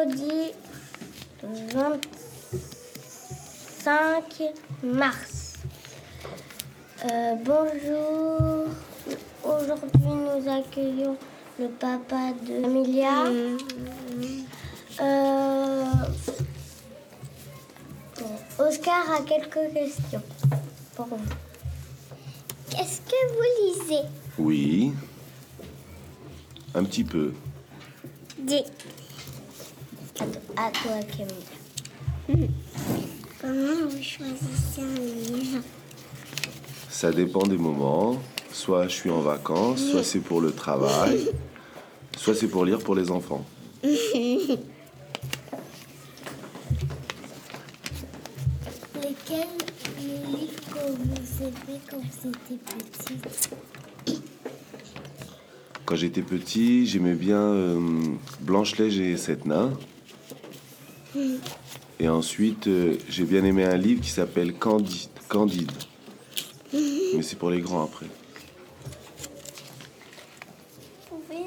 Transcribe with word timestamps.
vendredi 0.00 0.52
25 1.42 4.42
mars. 4.82 5.58
Euh, 7.04 7.34
bonjour. 7.44 8.66
Aujourd'hui, 9.44 10.04
nous 10.04 10.48
accueillons 10.50 11.16
le 11.58 11.68
papa 11.68 12.32
de 12.46 12.64
Amelia. 12.64 13.26
Euh, 15.00 15.84
Oscar 18.58 19.10
a 19.12 19.20
quelques 19.22 19.72
questions 19.72 20.22
pour 20.94 21.06
vous. 21.06 21.16
Qu'est-ce 22.70 23.00
que 23.00 23.32
vous 23.32 23.46
lisez? 23.88 24.02
Oui. 24.38 24.92
Un 26.74 26.84
petit 26.84 27.04
peu. 27.04 27.32
À, 30.20 30.24
to- 30.24 30.38
à 30.56 30.70
toi, 30.70 31.00
Camille. 31.16 32.50
Comment 33.40 33.88
vous 33.88 34.02
choisissez 34.02 34.80
un 34.82 35.32
livre 35.34 35.62
Ça 36.88 37.10
dépend 37.10 37.42
des 37.42 37.56
moments. 37.56 38.16
Soit 38.52 38.88
je 38.88 38.94
suis 38.94 39.10
en 39.10 39.20
vacances, 39.20 39.80
soit 39.90 40.02
c'est 40.02 40.18
pour 40.18 40.40
le 40.40 40.52
travail, 40.52 41.20
soit 42.18 42.34
c'est 42.34 42.48
pour 42.48 42.64
lire 42.64 42.80
pour 42.80 42.94
les 42.96 43.10
enfants. 43.10 43.44
Lequel 48.96 49.46
livre 49.98 50.60
que 50.70 50.90
vous 50.92 51.42
aimez 51.42 51.80
quand 51.90 51.98
vous 51.98 52.28
étiez 52.28 52.58
petite 52.58 53.50
Quand 55.84 55.96
j'étais 55.96 56.22
petit, 56.22 56.86
j'aimais 56.86 57.14
bien 57.14 57.40
euh, 57.40 57.78
Blanche-Neige 58.40 58.98
et 58.98 59.16
Sept 59.16 59.44
Nains. 59.46 59.72
Et 61.98 62.08
ensuite, 62.08 62.66
euh, 62.66 62.96
j'ai 63.08 63.24
bien 63.24 63.44
aimé 63.44 63.64
un 63.64 63.76
livre 63.76 64.00
qui 64.00 64.10
s'appelle 64.10 64.54
Candide. 64.54 65.10
Candide. 65.28 65.70
Mais 66.72 67.22
c'est 67.22 67.36
pour 67.36 67.50
les 67.50 67.60
grands 67.60 67.84
après. 67.84 68.06
Vous 71.10 71.16
pouvez 71.18 71.44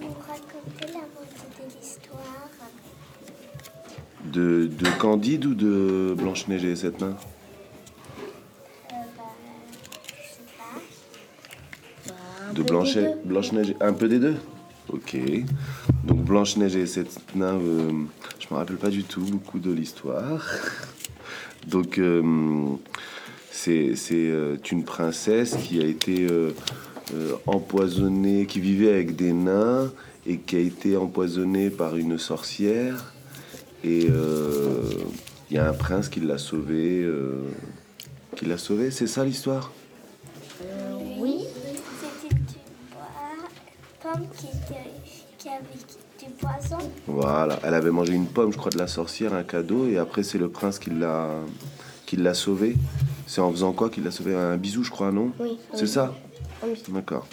nous 0.00 0.14
raconter 0.28 0.86
la 0.92 1.00
moitié 1.14 1.48
de 1.58 1.64
l'histoire? 1.80 2.48
De, 4.24 4.66
de 4.66 4.86
Candide 4.98 5.46
ou 5.46 5.54
de 5.54 6.14
Blanche-Neige 6.16 6.64
et 6.64 6.68
les 6.68 6.76
Sept 6.76 7.00
Nains? 7.00 7.16
Euh, 8.92 8.94
bah, 9.16 9.24
Je 10.06 10.22
sais 10.22 10.44
pas. 12.06 12.52
De 12.52 12.62
Blanche- 12.62 12.98
Blanche-Neige, 13.24 13.74
un 13.80 13.92
peu 13.92 14.08
des 14.08 14.18
deux 14.18 14.36
Ok. 14.92 15.16
Donc 16.04 16.24
Blanche-Neige 16.24 16.76
et 16.76 16.86
sept 16.86 17.34
nains, 17.34 17.58
euh, 17.60 17.90
je 18.38 18.46
me 18.50 18.58
rappelle 18.58 18.76
pas 18.76 18.90
du 18.90 19.02
tout 19.02 19.22
beaucoup 19.22 19.58
de 19.58 19.72
l'histoire. 19.72 20.44
Donc 21.66 21.98
euh, 21.98 22.22
c'est 23.50 23.94
euh, 24.12 24.56
une 24.70 24.84
princesse 24.84 25.56
qui 25.56 25.80
a 25.80 25.84
été 25.84 26.26
euh, 26.30 26.52
empoisonnée, 27.46 28.46
qui 28.46 28.60
vivait 28.60 28.92
avec 28.92 29.16
des 29.16 29.32
nains 29.32 29.90
et 30.26 30.38
qui 30.38 30.56
a 30.56 30.60
été 30.60 30.96
empoisonnée 30.96 31.70
par 31.70 31.96
une 31.96 32.18
sorcière. 32.18 33.12
Et 33.84 34.08
il 35.50 35.56
y 35.56 35.58
a 35.58 35.68
un 35.68 35.72
prince 35.72 36.08
qui 36.08 36.20
l'a 36.20 36.38
sauvée. 36.38 37.06
qui 38.34 38.46
l'a 38.46 38.58
sauvée, 38.58 38.90
c'est 38.90 39.06
ça 39.06 39.24
l'histoire? 39.24 39.72
Pomme 44.02 44.26
qui, 44.36 44.46
était, 44.46 44.90
qui 45.38 45.48
avait 45.48 45.64
du 46.18 46.30
poison. 46.34 46.78
Voilà, 47.06 47.58
elle 47.62 47.74
avait 47.74 47.90
mangé 47.90 48.14
une 48.14 48.26
pomme, 48.26 48.52
je 48.52 48.58
crois, 48.58 48.70
de 48.70 48.78
la 48.78 48.86
sorcière, 48.86 49.34
un 49.34 49.42
cadeau, 49.44 49.86
et 49.88 49.98
après 49.98 50.22
c'est 50.22 50.38
le 50.38 50.48
prince 50.48 50.78
qui 50.78 50.90
l'a 50.90 51.30
qui 52.06 52.16
l'a 52.16 52.34
sauvée. 52.34 52.76
C'est 53.26 53.40
en 53.40 53.50
faisant 53.50 53.72
quoi 53.72 53.90
qu'il 53.90 54.04
l'a 54.04 54.12
sauvée? 54.12 54.34
Un 54.34 54.56
bisou, 54.56 54.84
je 54.84 54.90
crois, 54.90 55.10
non? 55.10 55.32
Oui. 55.40 55.58
C'est 55.74 55.88
ça? 55.88 56.14
Oui. 56.62 56.80
D'accord. 56.88 57.26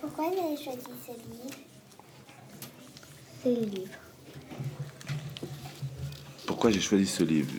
Pourquoi 0.00 0.24
vous 0.30 0.46
avez 0.46 0.56
choisi 0.56 0.80
ce 1.06 1.12
livre? 1.12 1.56
Ce 3.44 3.48
livre. 3.48 3.92
Pourquoi 6.46 6.70
j'ai 6.70 6.80
choisi 6.80 7.06
ce 7.06 7.22
livre? 7.22 7.52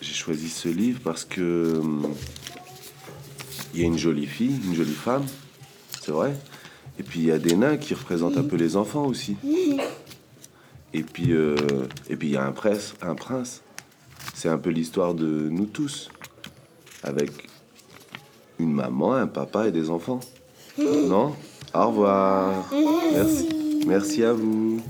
J'ai 0.00 0.14
choisi 0.14 0.48
ce 0.48 0.68
livre 0.68 1.00
parce 1.02 1.24
que 1.24 1.78
hum, 1.80 2.14
il 3.78 3.82
y 3.82 3.84
a 3.84 3.86
une 3.86 3.98
jolie 3.98 4.26
fille, 4.26 4.58
une 4.66 4.74
jolie 4.74 4.90
femme, 4.90 5.24
c'est 6.00 6.10
vrai. 6.10 6.34
Et 6.98 7.04
puis 7.04 7.20
il 7.20 7.26
y 7.26 7.30
a 7.30 7.38
des 7.38 7.54
nains 7.54 7.76
qui 7.76 7.94
représentent 7.94 8.36
un 8.36 8.42
peu 8.42 8.56
les 8.56 8.76
enfants 8.76 9.06
aussi. 9.06 9.36
Et 10.92 11.04
puis 11.04 11.30
euh, 11.30 11.54
et 12.10 12.16
puis 12.16 12.28
il 12.28 12.34
y 12.34 12.36
a 12.36 12.44
un 12.44 12.50
prince, 12.50 12.94
un 13.02 13.14
prince. 13.14 13.62
C'est 14.34 14.48
un 14.48 14.58
peu 14.58 14.70
l'histoire 14.70 15.14
de 15.14 15.48
nous 15.48 15.66
tous, 15.66 16.10
avec 17.04 17.30
une 18.58 18.72
maman, 18.72 19.14
un 19.14 19.28
papa 19.28 19.68
et 19.68 19.70
des 19.70 19.90
enfants. 19.90 20.18
Non? 20.76 21.36
Au 21.72 21.86
revoir. 21.86 22.68
Merci. 23.12 23.48
Merci 23.86 24.24
à 24.24 24.32
vous. 24.32 24.82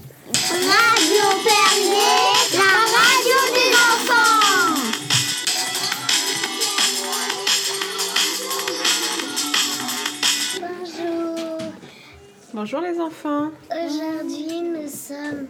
Bonjour 12.61 12.81
les 12.81 12.99
enfants. 12.99 13.53
Aujourd'hui, 13.71 14.63
nous 14.63 14.89
sommes 14.89 15.47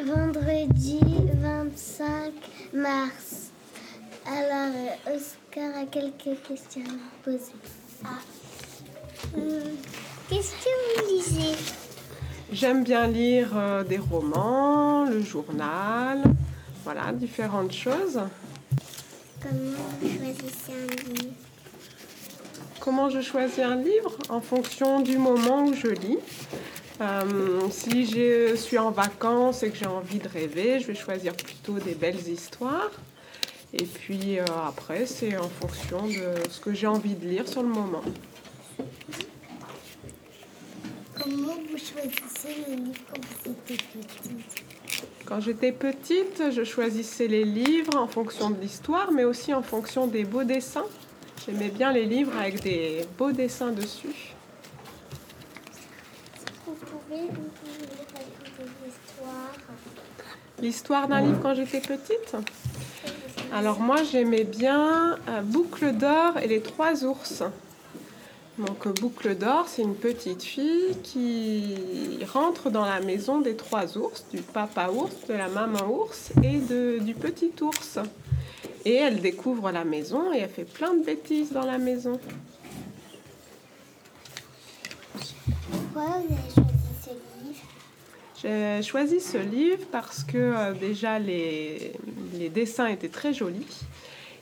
vendredi 0.00 1.00
25 1.42 2.32
mars. 2.72 3.50
Alors, 4.24 4.76
euh, 4.76 5.16
Oscar 5.16 5.76
a 5.76 5.86
quelques 5.86 6.40
questions 6.46 6.82
à 6.82 6.92
vous 6.92 7.32
poser. 7.32 7.52
Hum, 9.36 9.42
Qu'est-ce 10.28 10.52
que 10.52 11.00
vous 11.00 11.16
lisez? 11.16 11.56
J'aime 12.52 12.84
bien 12.84 13.08
lire 13.08 13.50
euh, 13.56 13.82
des 13.82 13.98
romans, 13.98 15.06
le 15.06 15.20
journal, 15.20 16.22
voilà, 16.84 17.12
différentes 17.12 17.72
choses. 17.72 18.20
Comment 19.42 19.88
vous 20.00 20.08
choisissez 20.08 20.74
un 20.74 21.12
livre? 21.12 21.43
Comment 22.84 23.08
je 23.08 23.22
choisis 23.22 23.60
un 23.60 23.76
livre 23.76 24.12
En 24.28 24.42
fonction 24.42 25.00
du 25.00 25.16
moment 25.16 25.64
où 25.64 25.72
je 25.72 25.86
lis. 25.86 26.18
Euh, 27.00 27.60
si 27.70 28.04
je 28.04 28.54
suis 28.56 28.76
en 28.76 28.90
vacances 28.90 29.62
et 29.62 29.70
que 29.70 29.78
j'ai 29.78 29.86
envie 29.86 30.18
de 30.18 30.28
rêver, 30.28 30.80
je 30.80 30.88
vais 30.88 30.94
choisir 30.94 31.32
plutôt 31.34 31.78
des 31.78 31.94
belles 31.94 32.28
histoires. 32.28 32.90
Et 33.72 33.84
puis 33.84 34.38
euh, 34.38 34.44
après, 34.68 35.06
c'est 35.06 35.34
en 35.38 35.48
fonction 35.48 36.06
de 36.06 36.34
ce 36.50 36.60
que 36.60 36.74
j'ai 36.74 36.86
envie 36.86 37.14
de 37.14 37.26
lire 37.26 37.48
sur 37.48 37.62
le 37.62 37.70
moment. 37.70 38.02
Comment 41.18 41.54
vous 41.70 41.78
choisissez 41.78 42.66
les 42.68 42.76
livres 42.76 43.00
quand 43.10 43.20
vous 43.24 43.50
étiez 43.50 43.76
petite? 43.78 44.64
Quand 45.24 45.40
j'étais 45.40 45.72
petite, 45.72 46.50
je 46.50 46.64
choisissais 46.64 47.28
les 47.28 47.44
livres 47.44 47.96
en 47.96 48.08
fonction 48.08 48.50
de 48.50 48.60
l'histoire, 48.60 49.10
mais 49.10 49.24
aussi 49.24 49.54
en 49.54 49.62
fonction 49.62 50.06
des 50.06 50.24
beaux 50.24 50.44
dessins. 50.44 50.84
J'aimais 51.46 51.68
bien 51.70 51.92
les 51.92 52.06
livres 52.06 52.32
avec 52.38 52.62
des 52.62 53.06
beaux 53.18 53.32
dessins 53.32 53.70
dessus. 53.72 54.34
L'histoire 60.60 61.08
d'un 61.08 61.20
livre 61.20 61.38
quand 61.42 61.54
j'étais 61.54 61.80
petite 61.80 62.36
Alors 63.52 63.80
moi 63.80 64.02
j'aimais 64.04 64.44
bien 64.44 65.18
euh, 65.28 65.40
Boucle 65.42 65.92
d'or 65.92 66.38
et 66.38 66.46
les 66.46 66.60
trois 66.60 67.04
ours. 67.04 67.42
Donc 68.58 68.86
euh, 68.86 68.92
Boucle 68.92 69.34
d'or, 69.36 69.66
c'est 69.68 69.82
une 69.82 69.96
petite 69.96 70.42
fille 70.42 70.96
qui 71.02 71.74
rentre 72.32 72.70
dans 72.70 72.84
la 72.84 73.00
maison 73.00 73.40
des 73.40 73.56
trois 73.56 73.98
ours, 73.98 74.24
du 74.32 74.40
papa 74.42 74.88
ours, 74.90 75.12
de 75.28 75.34
la 75.34 75.48
maman 75.48 75.86
ours 75.90 76.30
et 76.42 76.58
de- 76.58 76.98
du 77.00 77.14
petit 77.14 77.52
ours. 77.60 77.98
Et 78.84 78.96
elle 78.96 79.20
découvre 79.20 79.70
la 79.70 79.84
maison 79.84 80.32
et 80.32 80.38
elle 80.38 80.50
fait 80.50 80.64
plein 80.64 80.94
de 80.94 81.04
bêtises 81.04 81.52
dans 81.52 81.64
la 81.64 81.78
maison. 81.78 82.20
Pourquoi 85.70 86.20
vous 86.28 86.34
avez 86.34 86.54
choisi 86.54 86.92
ce 87.02 87.10
livre? 87.10 87.62
J'ai 88.42 88.82
choisi 88.82 89.20
ce 89.20 89.38
livre 89.38 89.86
parce 89.90 90.22
que 90.22 90.36
euh, 90.36 90.74
déjà 90.74 91.18
les, 91.18 91.92
les 92.34 92.50
dessins 92.50 92.86
étaient 92.88 93.08
très 93.08 93.32
jolis. 93.32 93.86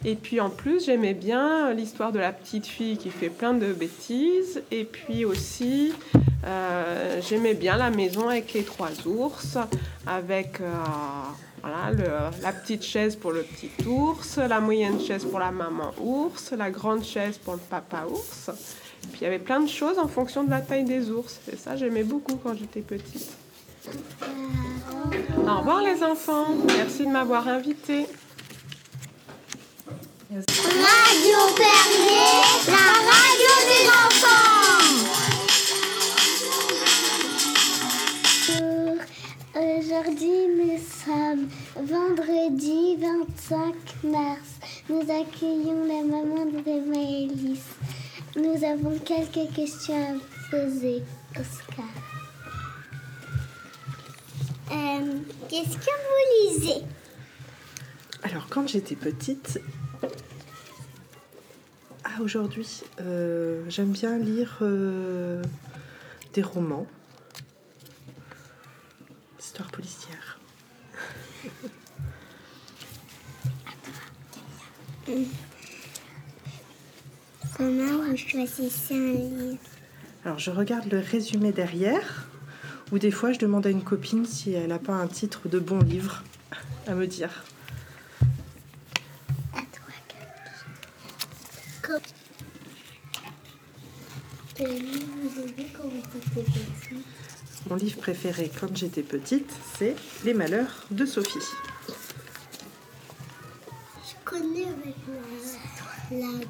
Et 0.05 0.17
puis 0.17 0.41
en 0.41 0.51
plus, 0.51 0.87
j'aimais 0.87 1.15
bien 1.15 1.73
l'histoire 1.73 2.11
de 2.11 2.19
la 2.19 2.33
petite 2.33 2.67
fille 2.67 2.97
qui 2.97 3.11
fait 3.11 3.29
plein 3.29 3.55
de 3.55 3.73
bêtises. 3.73 4.61
Et 4.73 4.85
puis 4.85 5.25
aussi, 5.25 5.93
euh, 6.45 7.21
j'aimais 7.29 7.55
bien 7.55 7.77
la 7.77 7.91
maison 7.91 8.29
avec 8.29 8.53
les 8.55 8.65
trois 8.65 8.91
ours, 9.07 9.59
avec 10.05 10.61
euh, 10.61 10.67
voilà, 11.63 12.31
la 12.43 12.53
petite 12.53 12.83
chaise 12.83 13.15
pour 13.15 13.31
le 13.31 13.43
petit 13.43 13.71
ours, 13.87 14.37
la 14.37 14.61
moyenne 14.61 15.01
chaise 15.01 15.25
pour 15.25 15.39
la 15.39 15.53
maman 15.53 15.93
ours, 16.01 16.53
la 16.53 16.71
grande 16.71 17.05
chaise 17.05 17.39
pour 17.39 17.55
le 17.55 17.61
papa 17.61 18.05
ours. 18.11 18.51
Puis 19.11 19.21
il 19.21 19.25
y 19.25 19.27
avait 19.27 19.39
plein 19.39 19.61
de 19.61 19.69
choses 19.69 19.99
en 19.99 20.09
fonction 20.09 20.45
de 20.45 20.51
la 20.51 20.61
taille 20.61 20.85
des 20.85 21.11
ours. 21.11 21.41
Et 21.53 21.57
ça, 21.57 21.77
j'aimais 21.77 22.05
beaucoup 22.05 22.37
quand 22.37 22.55
j'étais 22.57 22.81
petite. 22.81 23.31
Au 25.47 25.59
revoir 25.59 25.83
les 25.83 26.03
enfants. 26.03 26.47
Merci 26.67 27.05
de 27.05 27.11
m'avoir 27.11 27.49
invité. 27.49 28.07
Radio 30.31 31.39
25 43.23 43.75
mars. 44.05 44.59
Nous 44.89 45.01
accueillons 45.01 45.87
la 45.87 46.03
maman 46.03 46.45
de 46.47 46.91
Maëlys. 46.91 47.63
Nous 48.37 48.65
avons 48.65 48.99
quelques 48.99 49.53
questions 49.55 49.95
à 49.95 50.51
poser. 50.51 51.03
Oscar. 51.39 51.85
Euh, 54.73 55.19
Qu'est-ce 55.49 55.77
que 55.77 55.93
vous 56.03 56.59
lisez? 56.59 56.85
Alors, 58.25 58.49
quand 58.51 58.67
j'étais 58.67 58.97
petite, 58.97 59.61
ah, 62.05 62.21
aujourd'hui, 62.21 62.83
euh, 63.01 63.65
j'aime 63.69 63.93
bien 63.93 64.19
lire 64.19 64.59
euh, 64.63 65.43
des 66.35 66.43
romans, 66.43 66.87
Comment 77.57 78.03
vous 78.09 78.17
choisissez 78.17 78.95
un 78.95 79.13
livre 79.13 79.59
Alors, 80.25 80.39
je 80.39 80.51
regarde 80.51 80.91
le 80.91 80.99
résumé 80.99 81.53
derrière, 81.53 82.27
ou 82.93 82.99
des 82.99 83.11
fois, 83.11 83.33
je 83.33 83.39
demande 83.39 83.67
à 83.67 83.71
une 83.71 83.83
copine 83.83 84.25
si 84.25 84.53
elle 84.53 84.69
n'a 84.69 84.79
pas 84.79 84.95
un 84.95 85.07
titre 85.07 85.49
de 85.49 85.59
bon 85.59 85.81
livre 85.81 86.23
à 86.87 86.95
me 86.95 87.07
dire. 87.07 87.45
À 89.55 89.61
toi, 89.73 89.95
Comme... 91.83 92.01
Quel 94.55 94.71
livre 94.71 95.07
vous 95.23 95.41
avez 95.41 95.67
quand 95.77 95.89
vous 95.89 96.19
étiez 96.19 96.43
petite 96.43 97.05
Mon 97.69 97.77
livre 97.77 97.99
préféré 97.99 98.51
quand 98.61 98.77
j'étais 98.77 99.03
petite, 99.03 99.51
c'est 99.79 99.95
Les 100.25 100.35
Malheurs 100.35 100.87
de 100.91 101.07
Sophie. 101.07 101.39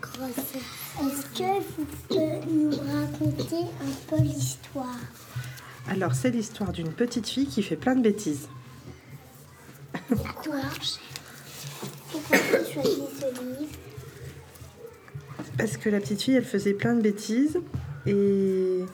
Est-ce 0.03 1.39
que 1.39 1.61
vous 1.77 1.87
pouvez 2.09 2.41
nous 2.51 2.71
raconter 2.71 3.65
un 3.81 3.93
peu 4.09 4.23
l'histoire? 4.23 4.99
Alors, 5.89 6.15
c'est 6.15 6.31
l'histoire 6.31 6.73
d'une 6.73 6.93
petite 6.93 7.29
fille 7.29 7.47
qui 7.47 7.63
fait 7.63 7.77
plein 7.77 7.95
de 7.95 8.03
bêtises. 8.03 8.49
Toi 10.09 10.17
Pourquoi 12.11 12.39
tu 12.39 12.73
choisis 12.73 13.05
ce 13.21 13.41
livre? 13.41 13.73
Parce 15.57 15.77
que 15.77 15.89
la 15.89 16.01
petite 16.01 16.23
fille, 16.23 16.35
elle 16.35 16.45
faisait 16.45 16.75
plein 16.75 16.95
de 16.95 17.03
bêtises 17.03 17.59
et, 18.07 18.85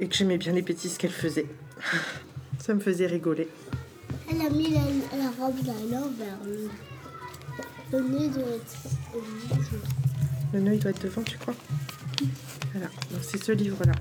et 0.00 0.08
que 0.08 0.14
j'aimais 0.14 0.38
bien 0.38 0.52
les 0.52 0.62
bêtises 0.62 0.96
qu'elle 0.96 1.10
faisait. 1.12 1.46
Ça 2.58 2.74
me 2.74 2.80
faisait 2.80 3.06
rigoler. 3.06 3.48
Elle 4.30 4.40
a 4.42 4.50
mis 4.50 4.70
la, 4.70 4.80
la 5.18 5.30
robe 5.38 5.56
à 5.64 5.92
l'envers. 5.92 6.38
Le, 6.46 6.68
le 7.92 8.00
nez 8.00 8.28
doit 8.28 8.42
être. 8.42 8.76
Le 10.52 10.60
nœud, 10.60 10.74
il 10.74 10.80
doit 10.80 10.90
être 10.90 11.02
devant, 11.02 11.22
tu 11.22 11.38
crois 11.38 11.54
Voilà, 12.72 12.86
donc 13.10 13.20
c'est 13.22 13.42
ce 13.42 13.52
livre-là. 13.52 13.92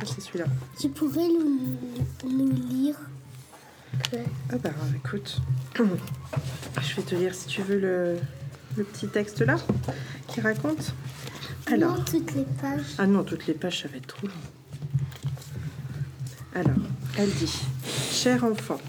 Ça, 0.00 0.06
c'est 0.14 0.20
celui-là. 0.20 0.46
Tu 0.80 0.88
pourrais 0.90 1.26
nous, 1.28 1.76
nous 2.28 2.52
lire 2.52 2.96
que- 4.10 4.16
Ah 4.52 4.58
bah 4.58 4.70
écoute, 4.94 5.38
je 5.78 6.96
vais 6.96 7.02
te 7.02 7.14
lire 7.14 7.34
si 7.34 7.46
tu 7.46 7.62
veux 7.62 7.78
le, 7.80 8.18
le 8.76 8.84
petit 8.84 9.08
texte 9.08 9.40
là 9.40 9.56
qui 10.28 10.40
raconte. 10.40 10.92
Alors, 11.68 11.96
Non, 11.96 12.04
toutes 12.04 12.32
les 12.34 12.44
pages. 12.44 12.94
ah 12.98 13.06
non, 13.06 13.24
toutes 13.24 13.46
les 13.48 13.54
pages, 13.54 13.82
ça 13.82 13.88
va 13.88 13.96
être 13.96 14.06
trop 14.06 14.26
long. 14.28 14.32
Alors, 16.54 16.76
elle 17.18 17.30
dit 17.32 17.52
Cher 18.12 18.44
enfant, 18.44 18.80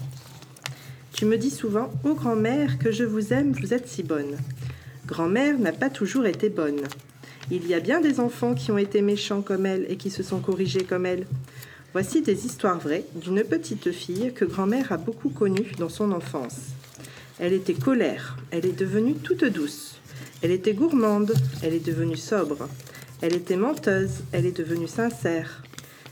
tu 1.18 1.24
me 1.24 1.36
dis 1.36 1.50
souvent, 1.50 1.90
ô 2.04 2.14
grand-mère, 2.14 2.78
que 2.78 2.92
je 2.92 3.02
vous 3.02 3.32
aime, 3.32 3.50
vous 3.50 3.74
êtes 3.74 3.88
si 3.88 4.04
bonne. 4.04 4.36
Grand-mère 5.04 5.58
n'a 5.58 5.72
pas 5.72 5.90
toujours 5.90 6.26
été 6.26 6.48
bonne. 6.48 6.82
Il 7.50 7.66
y 7.66 7.74
a 7.74 7.80
bien 7.80 8.00
des 8.00 8.20
enfants 8.20 8.54
qui 8.54 8.70
ont 8.70 8.78
été 8.78 9.02
méchants 9.02 9.42
comme 9.42 9.66
elle 9.66 9.84
et 9.90 9.96
qui 9.96 10.10
se 10.10 10.22
sont 10.22 10.38
corrigés 10.38 10.84
comme 10.84 11.06
elle. 11.06 11.26
Voici 11.92 12.22
des 12.22 12.46
histoires 12.46 12.78
vraies 12.78 13.04
d'une 13.16 13.42
petite 13.42 13.90
fille 13.90 14.32
que 14.32 14.44
grand-mère 14.44 14.92
a 14.92 14.96
beaucoup 14.96 15.30
connue 15.30 15.72
dans 15.76 15.88
son 15.88 16.12
enfance. 16.12 16.58
Elle 17.40 17.52
était 17.52 17.74
colère, 17.74 18.36
elle 18.52 18.64
est 18.64 18.78
devenue 18.78 19.14
toute 19.14 19.44
douce. 19.44 19.96
Elle 20.40 20.52
était 20.52 20.74
gourmande, 20.74 21.34
elle 21.64 21.74
est 21.74 21.84
devenue 21.84 22.16
sobre. 22.16 22.68
Elle 23.22 23.34
était 23.34 23.56
menteuse, 23.56 24.22
elle 24.30 24.46
est 24.46 24.56
devenue 24.56 24.86
sincère. 24.86 25.64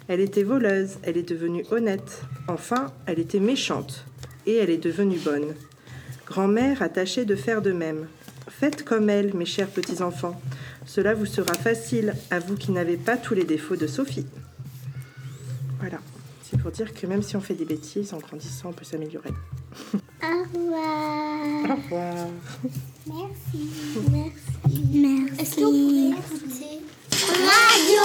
Elle 0.08 0.18
était 0.18 0.42
voleuse, 0.42 0.98
elle 1.04 1.16
est 1.16 1.28
devenue 1.28 1.64
honnête. 1.70 2.22
Enfin, 2.48 2.92
elle 3.06 3.20
était 3.20 3.38
méchante, 3.38 4.04
et 4.46 4.56
elle 4.56 4.70
est 4.70 4.78
devenue 4.78 5.18
bonne. 5.18 5.54
Grand-mère 6.26 6.82
a 6.82 6.88
tâché 6.88 7.24
de 7.24 7.36
faire 7.36 7.62
de 7.62 7.72
même. 7.72 8.06
Faites 8.48 8.84
comme 8.84 9.10
elle, 9.10 9.34
mes 9.34 9.44
chers 9.44 9.68
petits-enfants. 9.68 10.40
Cela 10.86 11.14
vous 11.14 11.26
sera 11.26 11.54
facile, 11.54 12.14
à 12.30 12.38
vous 12.38 12.56
qui 12.56 12.72
n'avez 12.72 12.96
pas 12.96 13.16
tous 13.16 13.34
les 13.34 13.44
défauts 13.44 13.76
de 13.76 13.86
Sophie. 13.86 14.26
Voilà, 15.80 15.98
c'est 16.42 16.58
pour 16.60 16.70
dire 16.70 16.94
que 16.94 17.06
même 17.06 17.22
si 17.22 17.36
on 17.36 17.40
fait 17.40 17.54
des 17.54 17.64
bêtises, 17.64 18.14
en 18.14 18.18
grandissant, 18.18 18.70
on 18.70 18.72
peut 18.72 18.84
s'améliorer. 18.84 19.30
Au 20.22 20.42
revoir. 20.54 21.70
Au 21.70 21.74
revoir. 21.82 22.28
Merci. 23.06 23.68
Merci. 24.10 24.80
Merci. 24.92 26.06
Radio 27.20 28.02